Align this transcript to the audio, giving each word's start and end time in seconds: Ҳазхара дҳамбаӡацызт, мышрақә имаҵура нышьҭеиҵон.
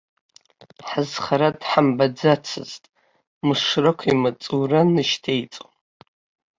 Ҳазхара 0.87 1.49
дҳамбаӡацызт, 1.59 2.83
мышрақә 3.45 4.03
имаҵура 4.13 4.81
нышьҭеиҵон. 4.93 5.71